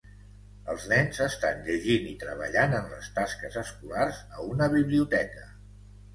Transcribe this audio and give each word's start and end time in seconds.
Els 0.71 0.85
nens 0.93 1.19
estan 1.25 1.61
llegint 1.67 2.07
i 2.13 2.13
treballant 2.23 2.73
en 2.79 2.89
les 2.95 3.11
tasques 3.19 3.61
escolars 3.63 4.25
a 4.41 4.49
una 4.55 4.73
biblioteca. 4.79 5.47